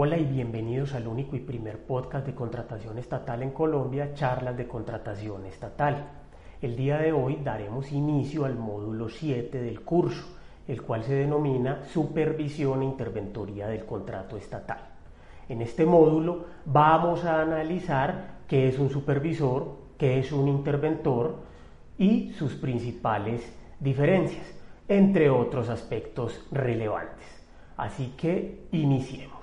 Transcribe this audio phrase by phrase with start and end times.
[0.00, 4.68] Hola y bienvenidos al único y primer podcast de contratación estatal en Colombia, charlas de
[4.68, 6.06] contratación estatal.
[6.62, 10.24] El día de hoy daremos inicio al módulo 7 del curso,
[10.68, 14.78] el cual se denomina Supervisión e Interventoría del Contrato Estatal.
[15.48, 21.38] En este módulo vamos a analizar qué es un supervisor, qué es un interventor
[21.98, 24.46] y sus principales diferencias,
[24.86, 27.26] entre otros aspectos relevantes.
[27.76, 29.37] Así que iniciemos.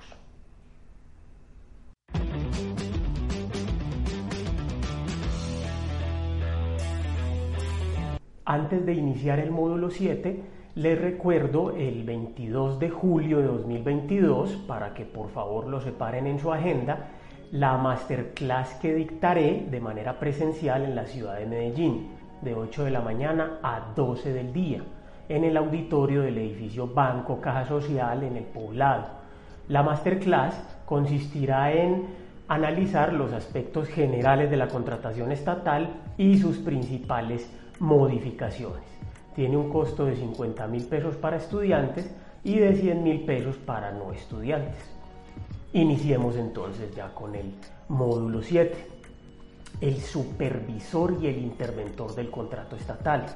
[8.48, 10.40] Antes de iniciar el módulo 7,
[10.76, 16.38] les recuerdo el 22 de julio de 2022, para que por favor lo separen en
[16.38, 17.08] su agenda,
[17.50, 22.10] la masterclass que dictaré de manera presencial en la ciudad de Medellín,
[22.40, 24.80] de 8 de la mañana a 12 del día,
[25.28, 29.06] en el auditorio del edificio Banco Caja Social en el Poblado.
[29.66, 32.06] La masterclass consistirá en
[32.48, 38.84] analizar los aspectos generales de la contratación estatal y sus principales modificaciones.
[39.34, 42.10] Tiene un costo de 50 mil pesos para estudiantes
[42.44, 44.76] y de 100 mil pesos para no estudiantes.
[45.72, 47.52] Iniciemos entonces ya con el
[47.88, 48.74] módulo 7.
[49.80, 53.26] El supervisor y el interventor del contrato estatal.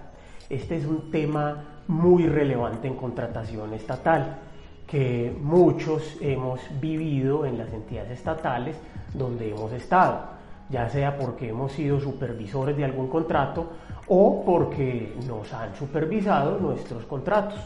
[0.49, 4.39] Este es un tema muy relevante en contratación estatal
[4.91, 8.77] que muchos hemos vivido en las entidades estatales
[9.15, 10.21] donde hemos estado,
[10.69, 13.69] ya sea porque hemos sido supervisores de algún contrato
[14.09, 17.61] o porque nos han supervisado nuestros contratos.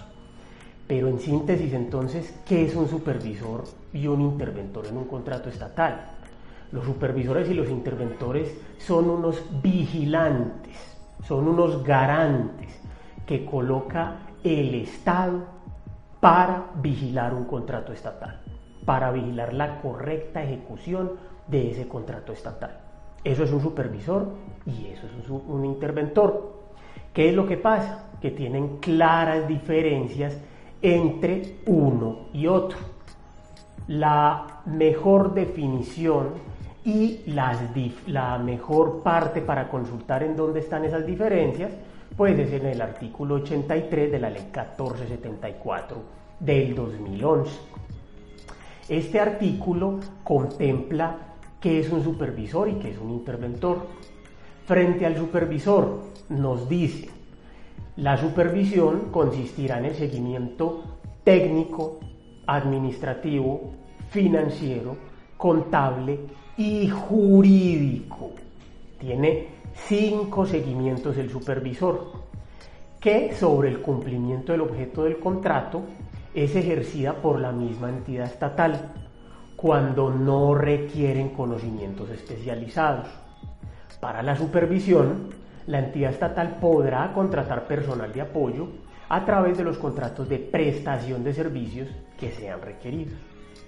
[0.86, 3.64] Pero en síntesis entonces, ¿qué es un supervisor
[3.94, 6.02] y un interventor en un contrato estatal?
[6.72, 10.76] Los supervisores y los interventores son unos vigilantes,
[11.26, 12.78] son unos garantes
[13.24, 15.53] que coloca el Estado
[16.24, 18.40] para vigilar un contrato estatal,
[18.86, 21.12] para vigilar la correcta ejecución
[21.48, 22.78] de ese contrato estatal.
[23.22, 24.28] Eso es un supervisor
[24.64, 26.62] y eso es un, interventor.
[27.12, 28.06] ¿Qué es lo que pasa?
[28.22, 30.40] Que tienen claras diferencias
[30.80, 32.78] entre uno y otro.
[33.88, 36.28] La mejor definición
[36.86, 41.72] y la mejor parte para consultar en dónde están esas diferencias,
[42.16, 45.96] pues es en el artículo 83 de la ley 1474
[46.38, 47.50] del 2011.
[48.88, 51.16] Este artículo contempla
[51.60, 53.86] qué es un supervisor y qué es un interventor.
[54.66, 57.08] Frente al supervisor nos dice,
[57.96, 60.82] la supervisión consistirá en el seguimiento
[61.24, 61.98] técnico,
[62.46, 63.72] administrativo,
[64.10, 64.96] financiero,
[65.36, 66.20] contable
[66.56, 68.32] y jurídico.
[68.98, 72.24] Tiene cinco seguimientos el supervisor,
[73.00, 75.82] que sobre el cumplimiento del objeto del contrato
[76.34, 78.92] es ejercida por la misma entidad estatal
[79.56, 83.08] cuando no requieren conocimientos especializados.
[84.00, 85.30] Para la supervisión,
[85.66, 88.68] la entidad estatal podrá contratar personal de apoyo
[89.08, 93.18] a través de los contratos de prestación de servicios que sean requeridos.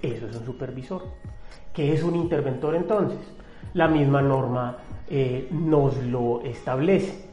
[0.03, 1.03] Eso es un supervisor.
[1.73, 3.19] ¿Qué es un interventor entonces?
[3.75, 4.77] La misma norma
[5.09, 7.27] eh, nos lo establece.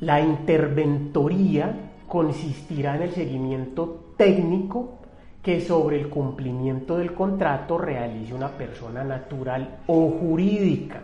[0.00, 5.00] La interventoría consistirá en el seguimiento técnico
[5.42, 11.00] que sobre el cumplimiento del contrato realice una persona natural o jurídica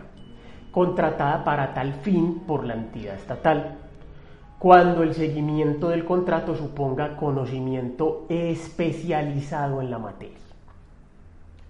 [0.71, 3.77] contratada para tal fin por la entidad estatal,
[4.59, 10.37] cuando el seguimiento del contrato suponga conocimiento especializado en la materia,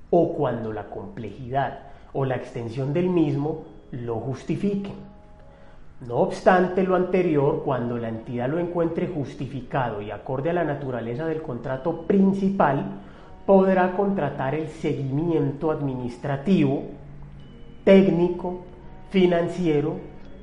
[0.10, 1.80] o cuando la complejidad
[2.12, 4.96] o la extensión del mismo lo justifiquen.
[6.08, 11.26] No obstante lo anterior, cuando la entidad lo encuentre justificado y acorde a la naturaleza
[11.26, 13.02] del contrato principal,
[13.48, 16.84] podrá contratar el seguimiento administrativo,
[17.84, 18.62] técnico,
[19.10, 19.96] financiero,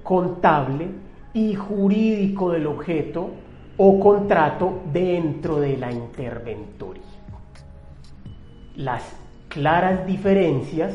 [0.03, 0.89] contable
[1.35, 3.31] y jurídico del objeto
[3.77, 7.03] o contrato dentro de la interventoría.
[8.77, 9.05] Las
[9.49, 10.95] claras diferencias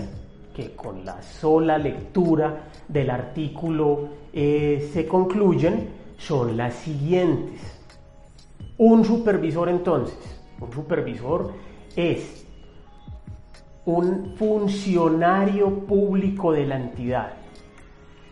[0.60, 7.62] que con la sola lectura del artículo eh, se concluyen son las siguientes.
[8.78, 10.18] Un supervisor entonces,
[10.60, 11.54] un supervisor
[11.96, 12.46] es
[13.86, 17.34] un funcionario público de la entidad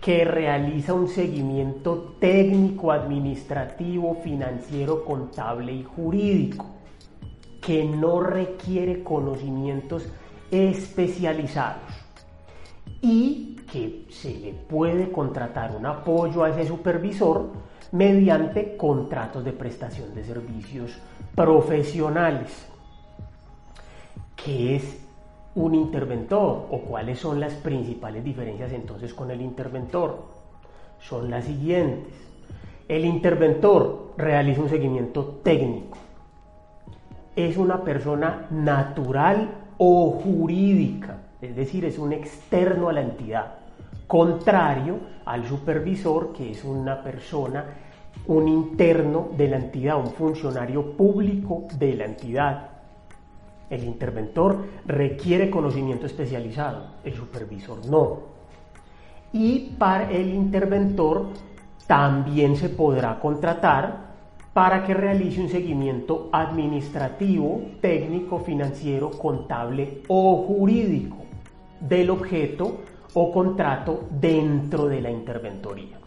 [0.01, 6.65] que realiza un seguimiento técnico, administrativo, financiero, contable y jurídico,
[7.61, 10.07] que no requiere conocimientos
[10.51, 11.96] especializados
[13.01, 17.49] y que se le puede contratar un apoyo a ese supervisor
[17.91, 20.97] mediante contratos de prestación de servicios
[21.35, 22.67] profesionales.
[24.35, 25.05] ¿Qué es
[25.55, 30.25] un interventor o cuáles son las principales diferencias entonces con el interventor?
[30.99, 32.13] Son las siguientes.
[32.87, 35.97] El interventor realiza un seguimiento técnico.
[37.35, 43.53] Es una persona natural o jurídica, es decir, es un externo a la entidad,
[44.07, 47.65] contrario al supervisor que es una persona,
[48.25, 52.69] un interno de la entidad, un funcionario público de la entidad.
[53.69, 58.37] El interventor requiere conocimiento especializado, el supervisor no.
[59.33, 61.27] Y para el interventor
[61.85, 64.07] también se podrá contratar
[64.53, 71.26] para que realice un seguimiento administrativo, técnico, financiero, contable o jurídico
[71.79, 72.81] del objeto
[73.13, 75.97] o contrato dentro de la interventoría.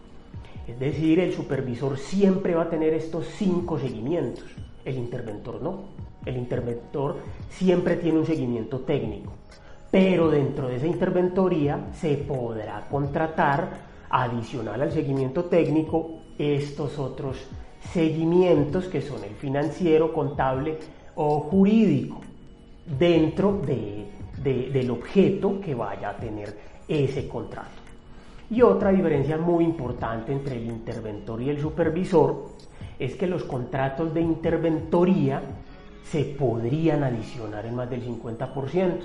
[0.67, 4.45] Es decir, el supervisor siempre va a tener estos cinco seguimientos,
[4.85, 6.01] el interventor no.
[6.25, 7.17] El interventor
[7.49, 9.31] siempre tiene un seguimiento técnico,
[9.89, 17.37] pero dentro de esa interventoría se podrá contratar adicional al seguimiento técnico estos otros
[17.91, 20.77] seguimientos que son el financiero, contable
[21.15, 22.21] o jurídico
[22.99, 23.59] dentro
[24.43, 26.57] del objeto que vaya a tener
[26.87, 27.81] ese contrato.
[28.49, 32.49] Y otra diferencia muy importante entre el interventor y el supervisor
[32.99, 35.41] es que los contratos de interventoría
[36.03, 38.99] se podrían adicionar en más del 50%.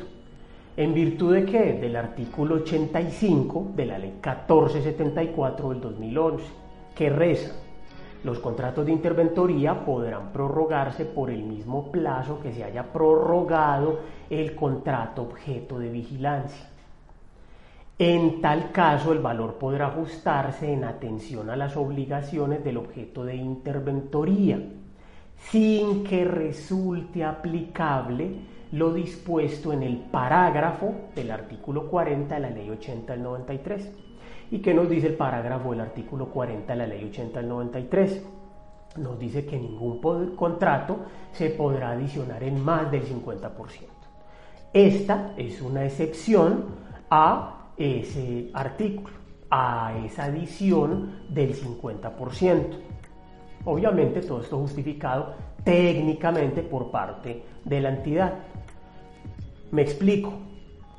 [0.77, 1.73] ¿En virtud de qué?
[1.75, 6.45] Del artículo 85 de la ley 1474 del 2011,
[6.95, 7.53] que reza,
[8.25, 14.55] los contratos de interventoría podrán prorrogarse por el mismo plazo que se haya prorrogado el
[14.55, 16.67] contrato objeto de vigilancia.
[17.99, 23.37] En tal caso, el valor podrá ajustarse en atención a las obligaciones del objeto de
[23.37, 24.61] interventoría
[25.51, 32.69] sin que resulte aplicable lo dispuesto en el parágrafo del artículo 40 de la ley
[32.69, 33.93] 80 del 93.
[34.51, 38.23] ¿Y qué nos dice el parágrafo del artículo 40 de la ley 80 del 93?
[38.99, 40.01] Nos dice que ningún
[40.37, 40.99] contrato
[41.33, 43.51] se podrá adicionar en más del 50%.
[44.73, 46.67] Esta es una excepción
[47.11, 49.17] a ese artículo,
[49.51, 52.77] a esa adición del 50%.
[53.65, 55.35] Obviamente todo esto justificado
[55.65, 58.35] técnicamente por parte de la entidad.
[59.73, 60.33] Me explico.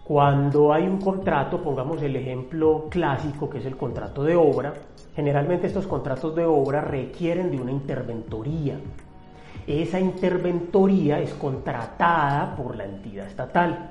[0.07, 4.73] Cuando hay un contrato, pongamos el ejemplo clásico que es el contrato de obra,
[5.13, 8.79] generalmente estos contratos de obra requieren de una interventoría.
[9.67, 13.89] Esa interventoría es contratada por la entidad estatal,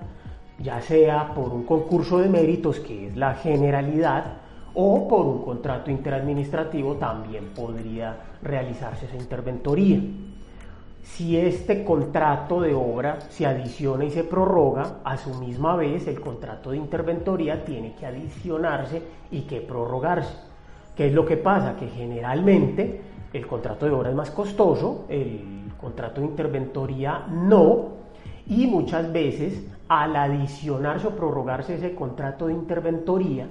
[0.59, 4.39] ya sea por un concurso de méritos, que es la generalidad,
[4.73, 10.01] o por un contrato interadministrativo también podría realizarse esa interventoría.
[11.07, 16.21] Si este contrato de obra se adiciona y se prorroga, a su misma vez el
[16.21, 20.35] contrato de interventoría tiene que adicionarse y que prorrogarse.
[20.95, 21.77] ¿Qué es lo que pasa?
[21.77, 23.01] Que generalmente
[23.33, 27.89] el contrato de obra es más costoso, el contrato de interventoría no,
[28.47, 33.47] y muchas veces al adicionarse o prorrogarse ese contrato de interventoría,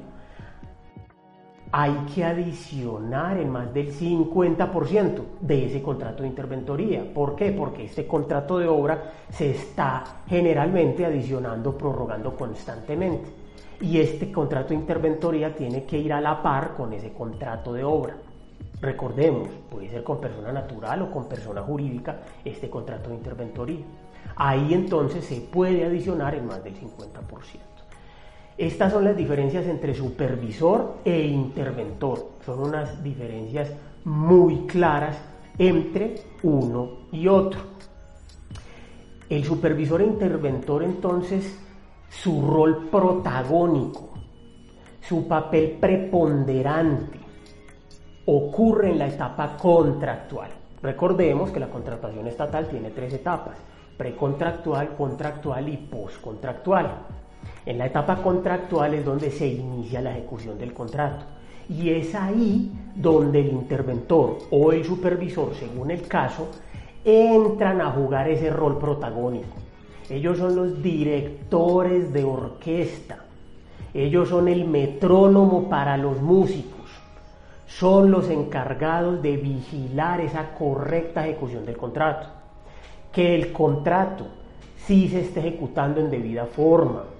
[1.77, 7.03] hay que adicionar en más del 50% de ese contrato de interventoría.
[7.13, 7.51] ¿Por qué?
[7.51, 13.29] Porque este contrato de obra se está generalmente adicionando, prorrogando constantemente.
[13.81, 17.83] Y este contrato de interventoría tiene que ir a la par con ese contrato de
[17.83, 18.15] obra.
[18.79, 23.83] Recordemos, puede ser con persona natural o con persona jurídica este contrato de interventoría.
[24.37, 27.74] Ahí entonces se puede adicionar en más del 50%.
[28.57, 32.31] Estas son las diferencias entre supervisor e interventor.
[32.45, 33.69] Son unas diferencias
[34.05, 35.17] muy claras
[35.57, 37.59] entre uno y otro.
[39.29, 41.59] El supervisor e interventor entonces,
[42.09, 44.13] su rol protagónico,
[45.01, 47.19] su papel preponderante,
[48.25, 50.49] ocurre en la etapa contractual.
[50.81, 53.57] Recordemos que la contratación estatal tiene tres etapas,
[53.97, 56.91] precontractual, contractual y postcontractual.
[57.65, 61.25] En la etapa contractual es donde se inicia la ejecución del contrato
[61.67, 66.47] Y es ahí donde el interventor o el supervisor, según el caso,
[67.03, 69.55] entran a jugar ese rol protagónico.
[70.09, 73.17] Ellos son los directores de orquesta.
[73.93, 76.75] Ellos son el metrónomo para los músicos.
[77.65, 82.27] Son los encargados de vigilar esa correcta ejecución del contrato.
[83.11, 84.27] Que el contrato
[84.85, 87.14] sí se esté ejecutando en debida forma.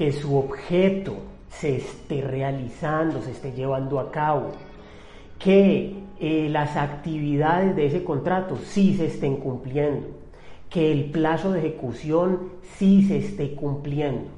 [0.00, 1.12] Que su objeto
[1.50, 4.52] se esté realizando, se esté llevando a cabo.
[5.38, 10.06] Que eh, las actividades de ese contrato sí se estén cumpliendo
[10.70, 14.30] que el plazo de ejecución sí se esté cumpliendo.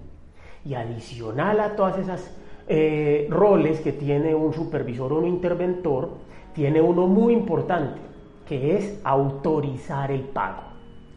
[0.65, 2.35] Y adicional a todas esas
[2.67, 6.17] eh, roles que tiene un supervisor o un interventor,
[6.55, 8.01] tiene uno muy importante,
[8.49, 10.63] que es autorizar el pago.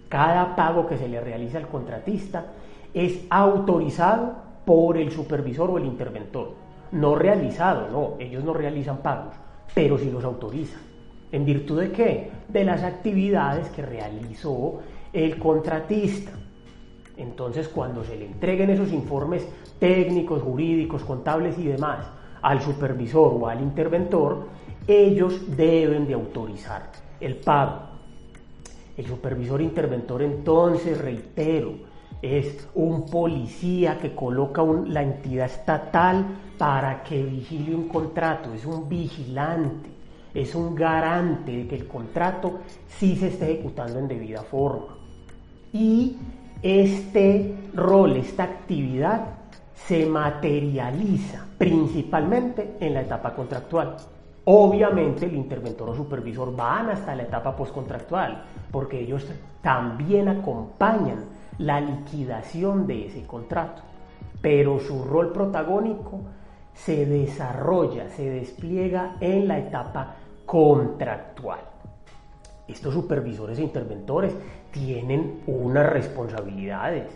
[0.08, 2.46] Cada pago que se le realiza al contratista
[2.96, 6.54] es autorizado por el supervisor o el interventor.
[6.94, 9.36] No realizado, no, ellos no realizan pagos,
[9.74, 10.80] pero sí los autorizan.
[11.32, 12.32] ¿En virtud de qué?
[12.48, 14.80] De las actividades que realizó
[15.12, 16.32] el contratista.
[17.18, 19.46] Entonces, cuando se le entreguen esos informes
[19.78, 22.08] técnicos, jurídicos, contables y demás
[22.42, 24.48] al supervisor o al interventor,
[24.88, 27.80] ellos deben de autorizar el pago.
[28.96, 31.74] El supervisor interventor entonces, reitero,
[32.22, 36.26] es un policía que coloca la entidad estatal
[36.58, 39.90] para que vigile un contrato, es un vigilante,
[40.34, 44.96] es un garante de que el contrato sí se esté ejecutando en debida forma
[45.76, 46.16] y
[46.62, 49.26] este rol, esta actividad
[49.76, 53.98] se materializa principalmente en la etapa contractual.
[54.46, 59.26] Obviamente el interventor o supervisor van hasta la etapa postcontractual porque ellos
[59.62, 63.82] también acompañan la liquidación de ese contrato,
[64.42, 66.22] pero su rol protagónico
[66.74, 71.62] se desarrolla, se despliega en la etapa contractual.
[72.68, 74.36] Estos supervisores e interventores
[74.72, 77.08] tienen unas responsabilidades.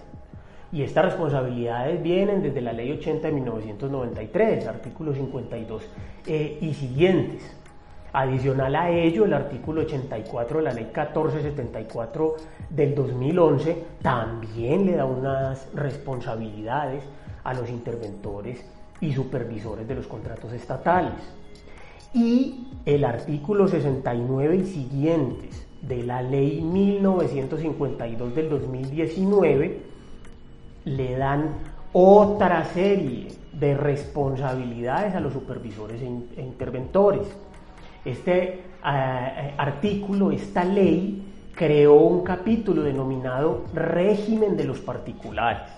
[0.71, 5.83] Y estas responsabilidades vienen desde la Ley 80 de 1993, artículo 52
[6.27, 7.58] eh, y siguientes.
[8.11, 12.35] Adicional a ello, el artículo 84 de la Ley 1474
[12.69, 17.03] del 2011 también le da unas responsabilidades
[17.43, 18.65] a los interventores
[19.01, 21.13] y supervisores de los contratos estatales.
[22.13, 29.81] Y el artículo 69 y siguientes de la ley 1952 del 2019
[30.85, 31.49] le dan
[31.93, 37.27] otra serie de responsabilidades a los supervisores e, e interventores.
[38.05, 41.23] Este eh, eh, artículo, esta ley,
[41.55, 45.69] creó un capítulo denominado régimen de los particulares.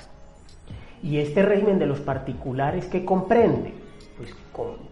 [1.02, 3.74] Y este régimen de los particulares, ¿qué comprende?
[4.18, 4.36] Pues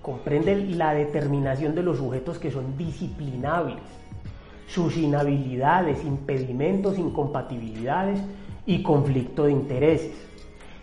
[0.02, 3.78] comprende la determinación de los sujetos que son disciplinables
[4.70, 8.22] sus inhabilidades, impedimentos, incompatibilidades
[8.66, 10.14] y conflicto de intereses,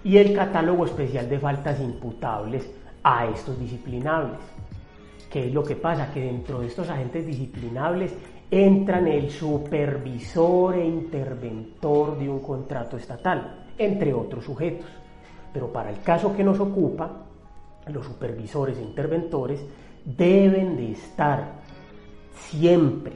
[0.03, 2.69] y el catálogo especial de faltas imputables
[3.03, 4.39] a estos disciplinables.
[5.31, 6.13] ¿Qué es lo que pasa?
[6.13, 8.15] Que dentro de estos agentes disciplinables
[8.51, 14.87] entran el supervisor e interventor de un contrato estatal, entre otros sujetos.
[15.53, 17.11] Pero para el caso que nos ocupa,
[17.89, 19.65] los supervisores e interventores
[20.05, 21.61] deben de estar
[22.35, 23.13] siempre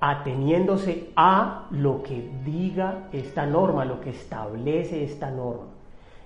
[0.00, 5.66] ateniéndose a lo que diga esta norma, lo que establece esta norma.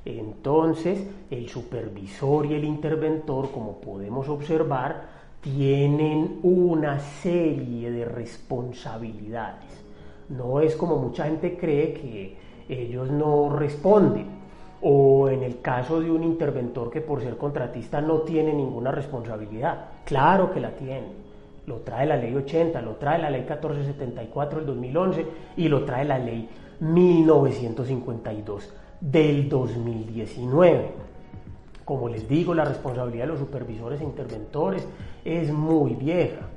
[0.06, 5.02] Entonces, el supervisor y el interventor, como podemos observar,
[5.40, 9.84] tienen una serie de responsabilidades.
[10.28, 12.36] No es como mucha gente cree que
[12.68, 14.36] ellos no responden.
[14.80, 19.88] O en el caso de un interventor que por ser contratista no tiene ninguna responsabilidad.
[20.04, 21.26] Claro que la tiene
[21.66, 26.04] lo trae la ley 80, lo trae la ley 1474 del 2011 y lo trae
[26.04, 26.48] la ley
[26.78, 30.90] 1952 del 2019.
[31.84, 34.86] Como les digo, la responsabilidad de los supervisores e interventores
[35.24, 36.48] es muy vieja.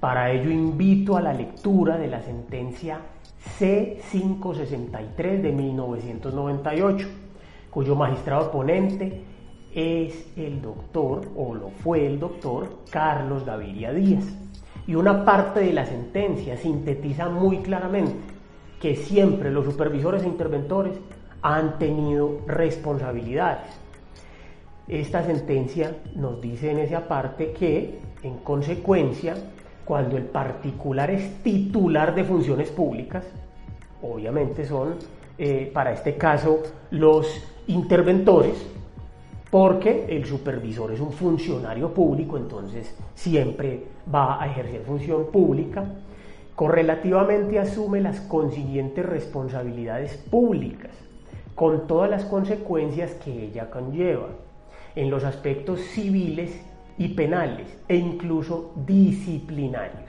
[0.00, 3.00] Para ello invito a la lectura de la sentencia
[3.58, 7.08] C563 de 1998,
[7.70, 9.22] cuyo magistrado ponente
[9.74, 14.24] es el doctor, o lo fue el doctor, Carlos Gaviria Díaz.
[14.86, 18.16] Y una parte de la sentencia sintetiza muy claramente
[18.80, 20.98] que siempre los supervisores e interventores
[21.42, 23.70] han tenido responsabilidades.
[24.88, 29.34] Esta sentencia nos dice en esa parte que, en consecuencia,
[29.84, 33.24] cuando el particular es titular de funciones públicas,
[34.02, 34.96] obviamente son,
[35.36, 37.26] eh, para este caso, los
[37.66, 38.66] interventores,
[39.50, 45.84] porque el supervisor es un funcionario público, entonces siempre va a ejercer función pública,
[46.54, 50.90] correlativamente asume las consiguientes responsabilidades públicas,
[51.58, 54.28] con todas las consecuencias que ella conlleva,
[54.94, 56.56] en los aspectos civiles
[56.96, 60.08] y penales e incluso disciplinarios,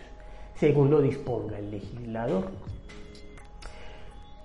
[0.54, 2.52] según lo disponga el legislador.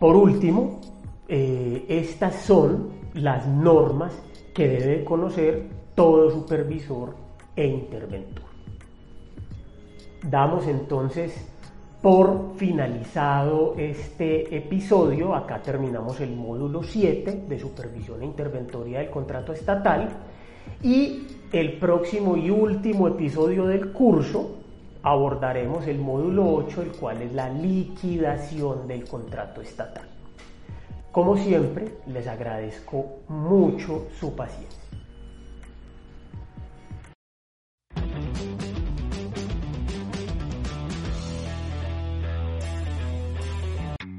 [0.01, 0.81] Por último,
[1.29, 4.15] eh, estas son las normas
[4.55, 7.15] que debe conocer todo supervisor
[7.55, 8.47] e interventor.
[10.23, 11.54] Damos entonces
[12.05, 15.35] por finalizado este episodio.
[15.35, 20.11] Acá terminamos el módulo 7 de supervisión e interventoría del contrato estatal.
[20.83, 24.51] Y el próximo y último episodio del curso
[25.03, 30.05] abordaremos el módulo 8, el cual es la liquidación del contrato estatal.
[31.11, 34.84] Como siempre, les agradezco mucho su paciencia.